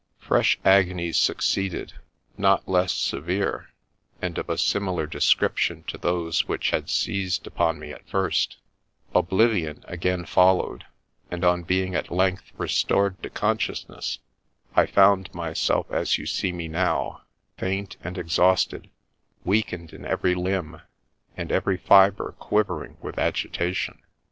[0.17, 1.93] Fresh agonies succeeded,
[2.35, 3.69] not less severe,
[4.19, 8.57] and of a similar description to those which had seized upon me at first;
[9.13, 10.87] oblivion again followed,
[11.29, 14.17] and on being at length restored to consciousness,
[14.75, 17.21] I found myself as you see me now,
[17.59, 18.89] faint and exhausted,
[19.43, 20.81] weakened in every limb,
[21.37, 24.01] and every fibre quivering with agitation.